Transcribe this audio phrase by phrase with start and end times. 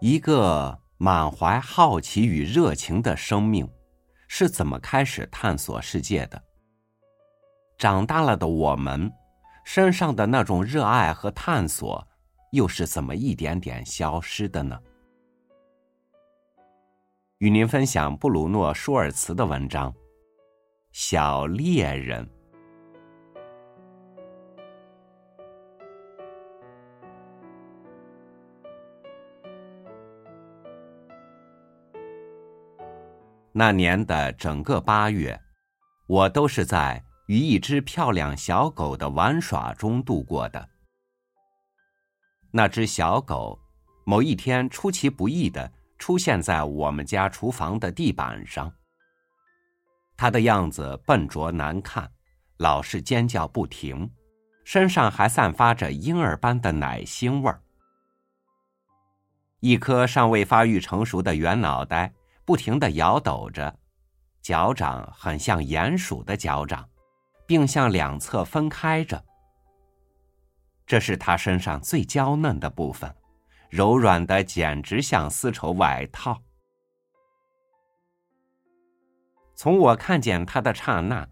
[0.00, 3.68] 一个满怀好奇与热情的生命
[4.28, 6.42] 是怎么开始探索世界的？
[7.76, 9.12] 长大了的我们
[9.62, 12.06] 身上的那种热爱和探索，
[12.52, 14.80] 又是怎么一点点消失的呢？
[17.36, 19.92] 与您分享布鲁诺·舒尔茨的文章
[20.92, 22.24] 《小猎人》。
[33.60, 35.38] 那年的整个八月，
[36.06, 40.66] 我都是在与一只漂亮小狗的玩耍中度过的。
[42.50, 43.60] 那只小狗
[44.06, 45.70] 某一天出其不意的。
[45.98, 48.72] 出现在我们家厨房的地板上。
[50.16, 52.10] 他的样子笨拙难看，
[52.56, 54.10] 老是尖叫不停，
[54.64, 57.60] 身上还散发着婴儿般的奶腥味儿。
[59.58, 62.10] 一颗尚未发育成熟的圆脑袋
[62.44, 63.78] 不停的摇抖着，
[64.42, 66.88] 脚掌很像鼹鼠的脚掌，
[67.46, 69.24] 并向两侧分开着。
[70.86, 73.14] 这是他身上最娇嫩的部分。
[73.68, 76.42] 柔软的，简直像丝绸外套。
[79.54, 81.28] 从我看见它的刹那，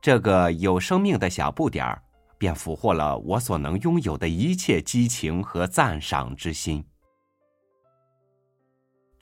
[0.00, 2.00] 这个有生命的小不点儿
[2.38, 6.86] 便俘获了我所能拥有的一切激情和赞赏之心。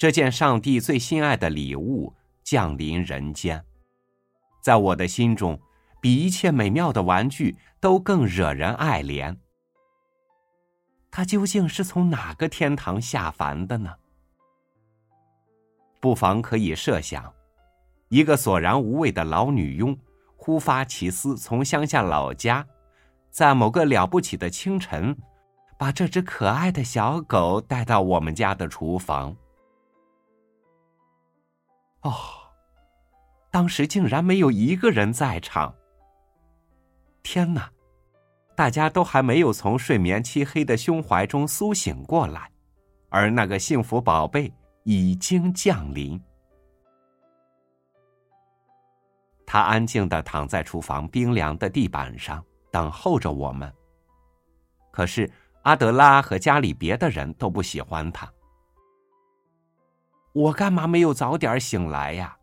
[0.05, 3.65] 这件上帝最心爱的礼物降临人间，
[4.61, 5.59] 在我的心中，
[5.99, 9.35] 比一切美妙的玩具都更惹人爱怜。
[11.11, 13.95] 他究竟是从哪个天堂下凡的呢？
[16.03, 17.33] 不妨可以设想，
[18.11, 19.99] 一个索然无味的老女佣，
[20.37, 22.67] 忽发奇思，从乡下老家，
[23.31, 25.17] 在某个了不起的清晨，
[25.79, 29.35] 把这只可爱的小狗带到我们家的厨房。
[32.05, 32.15] 哦，
[33.51, 35.75] 当时竟然没有一个人在场。
[37.23, 37.71] 天哪！
[38.55, 42.49] 大家都还没有从睡眠漆黑的胸怀中苏醒过来，
[43.09, 44.53] 而那个幸福宝贝
[44.85, 46.23] 已经降临。
[49.47, 53.73] 他安静的躺在厨房冰凉的地板上，等候着我们。
[54.91, 55.29] 可是
[55.63, 58.31] 阿德拉和家里别的人都不喜欢他。
[60.35, 62.37] 我干嘛没有早点醒来呀？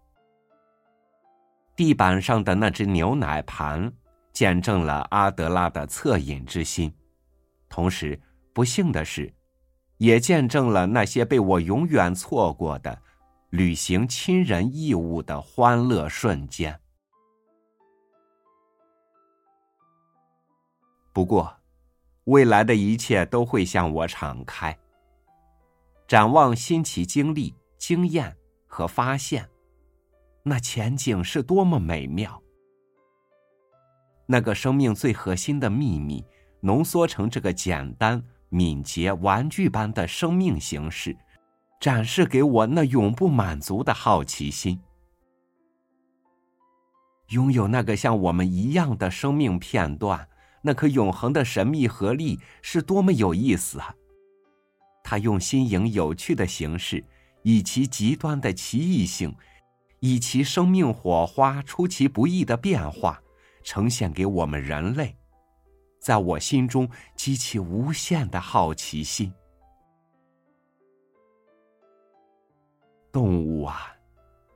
[1.75, 3.93] 地板上的那只牛奶盘。
[4.33, 6.91] 见证了阿德拉的恻隐之心，
[7.67, 8.17] 同时
[8.53, 9.31] 不幸的是，
[9.97, 12.97] 也见证了那些被我永远错过的
[13.49, 16.79] 履行亲人义务的欢乐瞬间。
[21.11, 21.53] 不过，
[22.23, 24.75] 未来的一切都会向我敞开。
[26.07, 28.37] 展望新奇经历、经验
[28.67, 29.49] 和发现，
[30.43, 32.39] 那前景是多么美妙！
[34.27, 36.23] 那个生命最核心的秘密，
[36.59, 41.17] 浓缩成这个简单、敏捷、玩具般的生命形式，
[41.79, 44.79] 展示给我那永不满足的好奇心。
[47.29, 50.29] 拥有那个像我们一样的生命片段，
[50.61, 53.95] 那颗永恒的神秘合力，是多么有意思啊！
[55.03, 57.03] 它用新颖有趣的形式，
[57.43, 59.35] 以其极端的奇异性，
[59.99, 63.21] 以其生命火花出其不意的变化。
[63.63, 65.15] 呈现给我们人类，
[65.99, 69.31] 在我心中激起无限的好奇心。
[73.11, 73.95] 动物啊，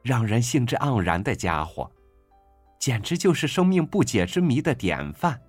[0.01, 1.91] 让人兴致盎然的家伙，
[2.79, 5.39] 简直就是生命不解之谜的典范。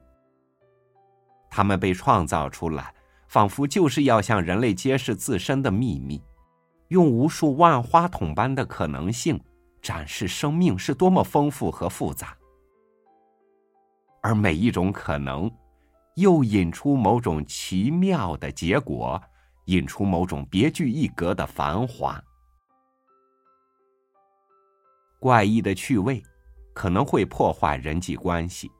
[1.48, 2.94] 他们被创造出来，
[3.26, 6.22] 仿佛就是要向人类揭示自身的秘密，
[6.88, 9.40] 用无数万花筒般的可能性，
[9.82, 12.36] 展示生命是多么丰富和复杂。
[14.22, 15.50] 而每一种可能，
[16.16, 19.20] 又引出某种奇妙的结果，
[19.66, 22.22] 引出某种别具一格的繁华。
[25.18, 26.22] 怪异的趣味
[26.74, 28.70] 可能会破坏人际关系。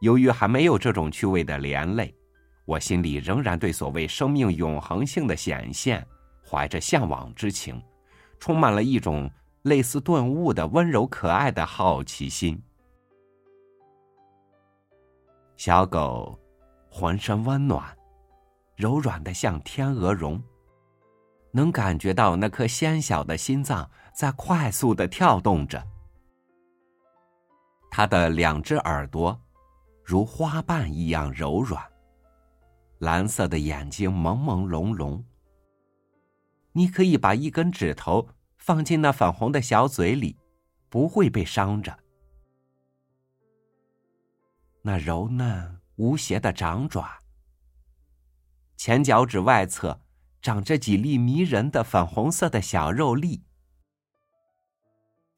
[0.00, 2.14] 由于还没有这种趣味的连累，
[2.66, 6.06] 我心里仍然对所谓生命永恒性的显现
[6.48, 7.82] 怀着向往之情，
[8.38, 9.28] 充满了一种
[9.62, 12.62] 类似顿悟的温柔可爱的好奇心。
[15.56, 16.38] 小狗
[16.90, 17.84] 浑身温暖，
[18.76, 20.40] 柔软的像天鹅绒，
[21.50, 25.82] 能感觉到那颗纤小的心脏在快速的跳动着。
[27.90, 29.40] 它的两只耳朵
[30.04, 31.82] 如花瓣一样柔软，
[32.98, 35.22] 蓝色的眼睛朦朦胧胧，
[36.76, 38.28] 你可以把一根指头
[38.58, 40.36] 放进那粉红的小嘴里，
[40.90, 41.98] 不会被伤着。
[44.82, 47.18] 那柔嫩无邪的掌爪，
[48.76, 50.02] 前脚趾外侧
[50.42, 53.42] 长着几粒迷人的粉红色的小肉粒。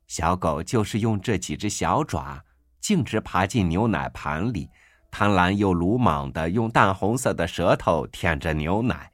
[0.09, 2.45] 小狗就是用这几只小爪，
[2.81, 4.69] 径直爬进牛奶盘里，
[5.09, 9.13] 贪婪又鲁莽的用淡红色的舌头舔着牛奶。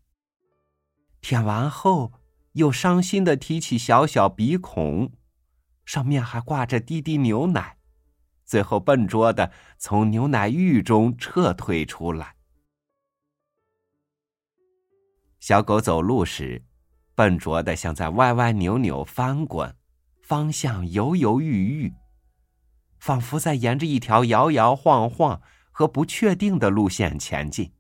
[1.25, 2.13] 舔完后，
[2.53, 5.11] 又伤心的提起小小鼻孔，
[5.87, 7.79] 上面还挂着滴滴牛奶，
[8.45, 12.37] 最后笨拙的从牛奶浴中撤退出来。
[15.41, 16.63] 小狗走路时，
[17.15, 19.75] 笨拙的像在歪歪扭扭翻滚，
[20.21, 21.95] 方向犹犹豫豫，
[22.99, 25.41] 仿佛在沿着一条摇摇晃晃
[25.71, 27.73] 和不确定的路线前进。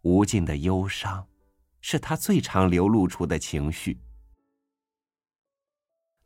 [0.00, 1.29] 无尽的忧伤。
[1.80, 4.00] 是他最常流露出的情绪。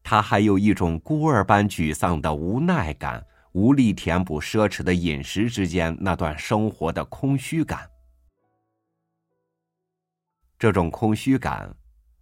[0.03, 7.91] 他还有一种孤儿般沮丧的无奈感，无力填补奢侈的饮食之间那段生活的空虚感。
[10.59, 11.75] 这种空虚感，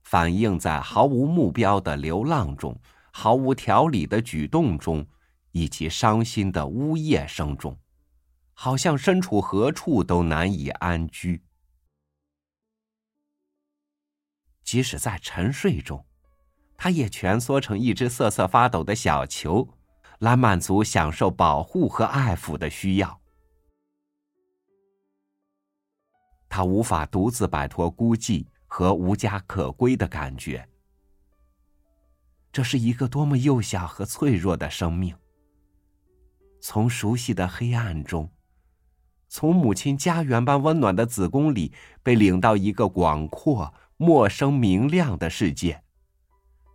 [0.05, 2.79] 反映在毫无目标的流浪中，
[3.11, 5.07] 毫无条理的举动中，
[5.51, 7.77] 以及伤心的呜咽声中，
[8.53, 11.43] 好像身处何处都难以安居。
[14.73, 16.03] 即使在沉睡中，
[16.79, 19.69] 他也蜷缩成一只瑟瑟发抖的小球，
[20.21, 23.21] 来满足享受保护和爱抚的需要。
[26.49, 30.67] 他无法独自摆脱孤寂和无家可归的感觉。
[32.51, 35.15] 这是一个多么幼小和脆弱的生命！
[36.63, 38.31] 从熟悉的黑暗中，
[39.29, 43.75] 从母亲家园般温暖的子宫里，被领到一个广阔。
[44.03, 45.85] 陌生明亮的世界，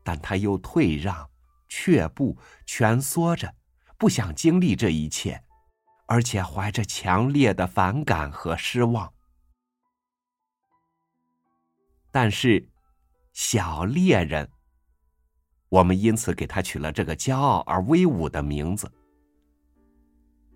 [0.02, 1.30] 但他又退让、
[1.68, 3.54] 却步、蜷缩着，
[3.98, 5.44] 不想经历这一切，
[6.06, 9.14] 而且怀着强烈的反感和失望。
[12.12, 12.70] 但是，
[13.34, 14.50] 小猎人，
[15.68, 18.90] 我们因此给他取了这个骄傲而威武的名字。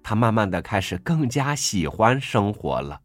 [0.01, 3.01] 他慢慢的开始更加喜欢生活了。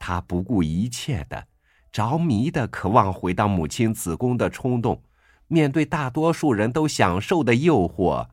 [0.00, 1.47] 他不顾一切的。
[1.98, 5.02] 着迷的渴望回到母亲子宫的冲动，
[5.48, 8.28] 面对大多数人都享受的诱惑，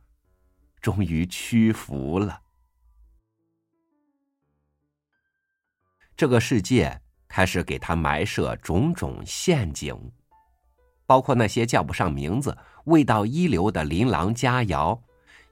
[0.79, 2.41] 终于屈服了。
[6.15, 10.11] 这个世界开始给他埋设种种陷阱，
[11.07, 14.99] 包括那些叫不上名字、味道一流的琳琅佳肴，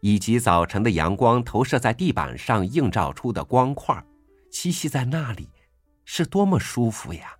[0.01, 4.05] 以及早晨的阳光投射在地板上映照出的光块，
[4.51, 5.49] 栖息在那里，
[6.05, 7.35] 是多么舒服呀！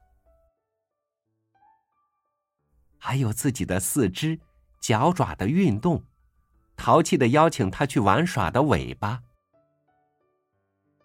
[3.05, 4.39] 还有自己的四肢、
[4.79, 6.05] 脚爪的运动，
[6.77, 9.23] 淘气的邀请他去玩耍的尾巴，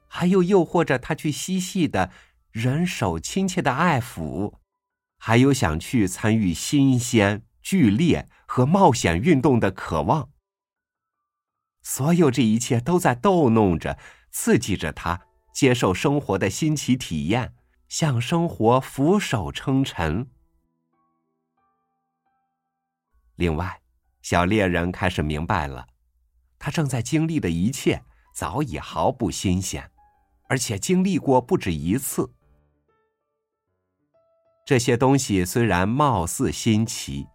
[0.06, 2.12] 还有诱惑着他去嬉戏的
[2.53, 4.55] 人手亲切的爱抚，
[5.19, 10.31] 还有想去参与新鲜、剧烈和冒险运动的渴望。
[11.83, 13.99] 所有这一切都在逗弄着、
[14.31, 15.23] 刺激着他
[15.53, 17.55] 接受生活的新奇体验，
[17.88, 20.31] 向生活俯首称臣。
[23.38, 23.80] 另外，
[24.21, 25.87] 小猎人开始明白了，
[26.59, 28.02] 他正在经历的一切
[28.35, 29.88] 早已毫不新鲜，
[30.49, 32.28] 而且经历过不止一次。
[34.66, 37.28] 这些东西虽然貌似新奇，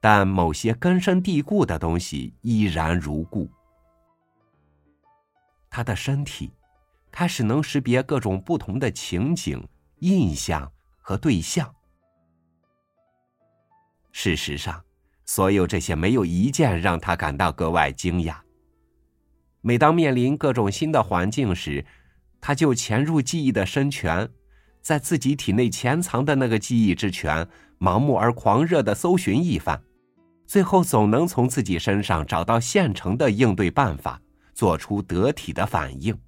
[0.00, 3.48] 但某些根深蒂固的东西依然如故。
[5.70, 6.52] 他的身体
[7.12, 9.64] 开始能识别各种不同的情景、
[10.00, 11.72] 印象和对象。
[14.10, 14.84] 事实上。
[15.32, 18.34] 所有这些没有一件让他感到格外惊讶。
[19.60, 21.86] 每当面临各种新的环境时，
[22.40, 24.28] 他就潜入记忆的深泉，
[24.82, 27.46] 在自己体内潜藏的那个记忆之泉，
[27.78, 29.80] 盲目而狂热的搜寻一番，
[30.48, 34.20] 最后总能从自己身上找到现成的应对办法，
[34.52, 36.18] 做出得体的反应。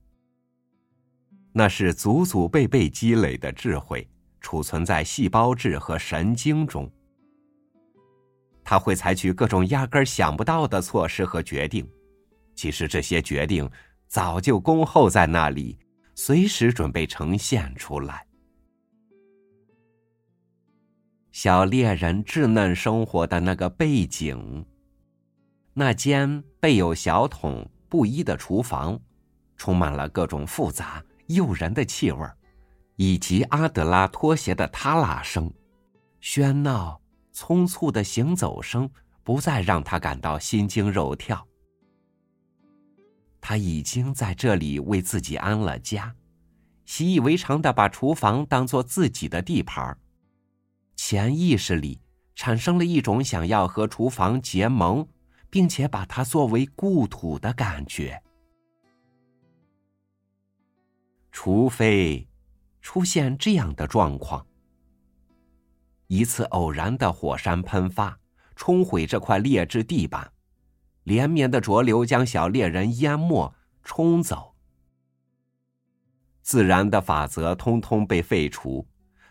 [1.52, 4.08] 那是祖祖辈辈积累的智慧，
[4.40, 6.88] 储存在细胞质和神经中。
[8.64, 11.88] 他会采取各种压根想不到的措施和决定，
[12.54, 13.68] 其实这些决定
[14.06, 15.78] 早就恭候在那里，
[16.14, 18.26] 随时准备呈现出来。
[21.32, 24.64] 小猎人稚嫩生活的那个背景，
[25.72, 29.00] 那间备有小桶不一的厨房，
[29.56, 32.26] 充满了各种复杂诱人的气味
[32.96, 35.50] 以及阿德拉拖鞋的踏拉声、
[36.20, 37.00] 喧闹、
[37.34, 38.90] 匆促的行走声，
[39.22, 41.46] 不再让他感到心惊肉跳。
[43.40, 46.14] 他已经在这里为自己安了家，
[46.84, 49.98] 习以为常的把厨房当做自己的地盘
[50.94, 52.00] 潜意识里
[52.34, 55.08] 产生了一种想要和厨房结盟，
[55.50, 58.22] 并且把它作为故土的感觉。
[61.32, 62.28] 除非
[62.80, 64.46] 出现这样的状况：
[66.12, 68.18] 一次偶然的火山喷发，
[68.54, 70.30] 冲毁这块劣质地板。
[71.04, 74.54] 连绵的浊流将小猎人淹没、冲走，
[76.42, 78.86] 自然的法则通通被废除。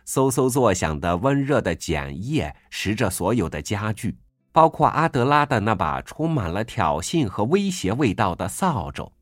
[0.07, 4.17] 嗖嗖作响的温热的碱液蚀着所有的家具，
[4.51, 9.13] 包括阿德拉的那把充满了挑衅和威胁味道的扫帚。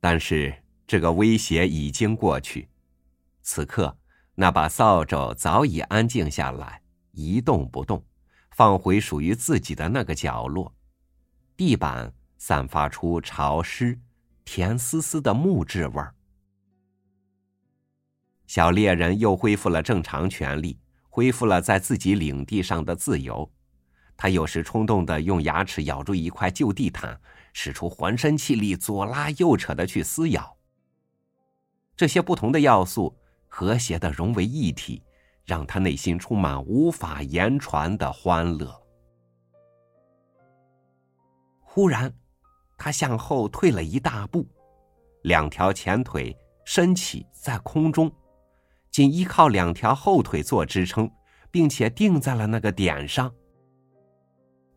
[0.00, 0.52] 但是
[0.88, 2.68] 这个威胁已经过去，
[3.42, 3.96] 此刻
[4.34, 8.04] 那把扫帚早已安静下来，一动不动。
[8.54, 10.74] 放回属于自己的那个角落，
[11.56, 13.98] 地板散发出潮湿、
[14.44, 16.14] 甜丝丝的木质味儿。
[18.46, 23.50] 小猎人又恢复了正常权利，恢复了在自己领地上的自由。
[24.18, 27.18] 他有时冲动的用牙齿咬住一块旧地毯，
[27.54, 30.58] 使出浑身气力，左拉右扯的去撕咬。
[31.96, 33.16] 这些不同的要素
[33.54, 35.02] 和谐的融为一体。
[35.44, 38.80] 让他内心充满无法言传的欢乐。
[41.60, 42.14] 忽然，
[42.78, 44.46] 他向后退了一大步，
[45.22, 48.10] 两条前腿伸起在空中，
[48.90, 51.10] 仅依靠两条后腿做支撑，
[51.50, 53.34] 并且定在了那个点上。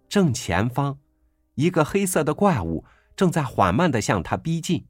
[0.10, 0.98] 正前方，
[1.54, 2.84] 一个黑色的怪物
[3.16, 4.88] 正在缓慢的向他逼近，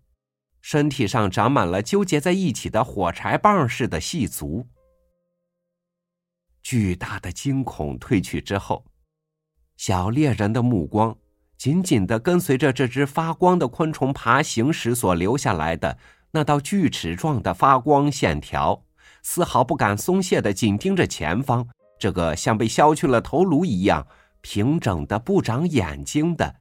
[0.68, 4.66] 身体上长满了纠结在一起的火柴棒似的细足。
[6.64, 8.84] 巨大的惊恐褪去之后，
[9.78, 11.16] 小猎人的目光
[11.56, 16.00] 紧紧的跟随着这只发光的昆虫爬行时所留下来的
[16.32, 18.84] 那道锯齿状的发光线条，
[19.22, 21.68] 丝毫不敢松懈的紧盯着前方
[22.00, 24.08] 这个像被削去了头颅一样
[24.42, 26.56] 平整的、不长眼睛的、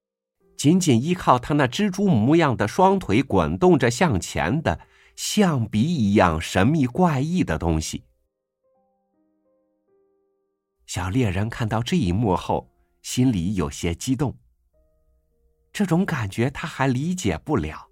[0.65, 4.81] 紧紧依靠他那蜘蛛模样的双腿滚动着向前的
[5.15, 8.05] 象鼻一样神秘怪异的东西。
[10.87, 12.67] 小猎人看到这一幕后，
[13.03, 14.35] 心里有些激动。
[15.71, 17.87] 这种感觉他还理解不了。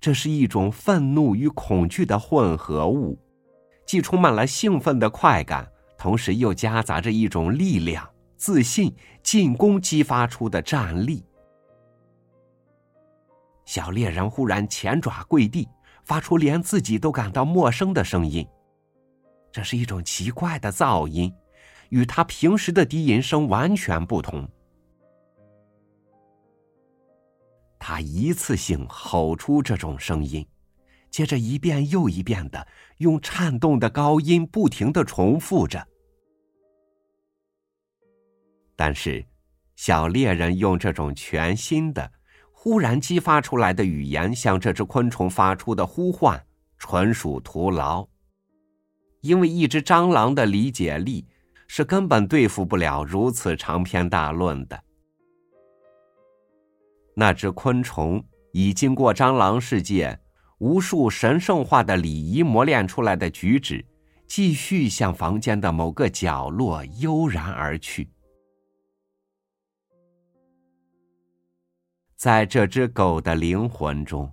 [0.00, 3.16] 这是一种愤怒与恐惧的混合物，
[3.86, 8.92] 既充满了兴奋的快感，同时又夹杂着一种力量、自信、
[9.22, 11.24] 进攻激发出的战力。
[13.64, 15.68] 小猎人忽然前爪跪地，
[16.04, 18.46] 发出连自己都感到陌生的声音。
[19.50, 21.32] 这是一种奇怪的噪音。
[21.90, 24.48] 与他平时的低吟声完全不同。
[27.78, 30.44] 他一次性吼出这种声音，
[31.10, 32.66] 接着一遍又一遍的
[32.96, 35.86] 用颤动的高音不停的重复着。
[38.74, 39.24] 但是，
[39.76, 42.10] 小猎人用这种全新的、
[42.64, 46.42] 忽然激发出来的语言向这只昆虫发出的呼唤，
[46.78, 48.08] 纯属徒劳。
[49.20, 51.28] 因为一只蟑螂的理解力。
[51.66, 54.80] 是根本对付不了如此长篇大论的。
[57.16, 60.20] 那只昆虫已经过蟑螂世界
[60.58, 63.84] 无数神圣化的礼仪磨练出来的举止，
[64.26, 68.08] 继续向房间的某个角落悠然而去。
[72.24, 74.32] 在这只狗的灵魂中，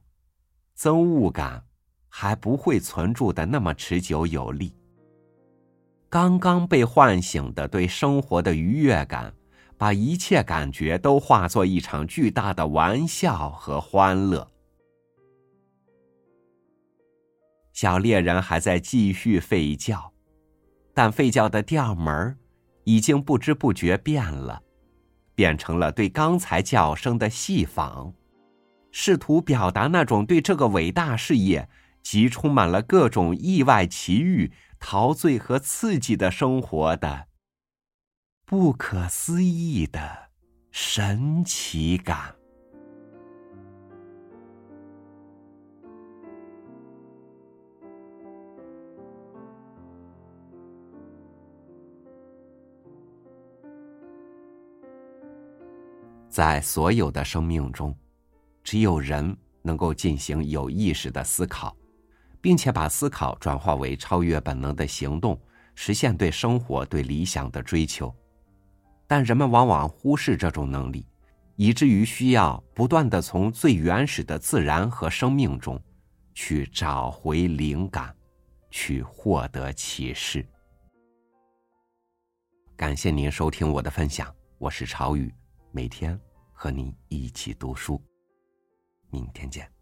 [0.77, 1.61] 憎恶感
[2.07, 4.73] 还不会存住的那么持久有力。
[6.09, 9.33] 刚刚被唤醒的对生活的愉悦感，
[9.77, 14.49] 把一切感觉都化作一场巨大的玩笑和欢乐。
[17.73, 20.13] 小猎人还在继续吠叫，
[20.93, 22.37] 但吠叫的调门儿
[22.85, 24.63] 已经不知不觉变了，
[25.41, 28.13] 变成了对刚才叫声的戏仿，
[28.91, 31.67] 试图表达那种对这个伟大事业
[32.03, 34.51] 及充满了各种意外奇遇。
[34.79, 37.25] 陶醉和刺激的生活的
[38.45, 40.29] 不可思议的
[40.69, 42.35] 神奇感，
[56.31, 57.95] 在所有的生命中，
[58.63, 61.75] 只有人能够进行有意识的思考。
[62.41, 65.39] 并且把思考转化为超越本能的行动，
[65.75, 68.13] 实现对生活、对理想的追求。
[69.07, 71.05] 但人们往往忽视这种能力，
[71.55, 75.79] 以至于需要不断的从最原始的自然和生命中
[76.33, 78.13] 去找回灵感，
[78.71, 80.43] 去获得启示。
[82.75, 85.31] 感谢您收听我的分享，我是朝雨，
[85.73, 86.19] 每天
[86.51, 88.01] 和你一起读书，
[89.09, 89.80] 明天见。